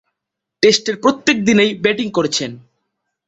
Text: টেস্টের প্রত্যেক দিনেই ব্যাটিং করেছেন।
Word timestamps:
টেস্টের 0.63 0.95
প্রত্যেক 0.97 1.37
দিনেই 1.45 1.71
ব্যাটিং 1.75 2.07
করেছেন। 2.11 2.51